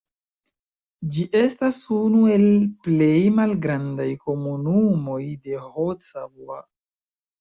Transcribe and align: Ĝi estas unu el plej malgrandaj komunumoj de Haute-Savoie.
Ĝi 1.17 1.25
estas 1.41 1.77
unu 1.97 2.23
el 2.37 2.45
plej 2.87 3.13
malgrandaj 3.41 4.07
komunumoj 4.27 5.21
de 5.47 5.63
Haute-Savoie. 5.67 6.59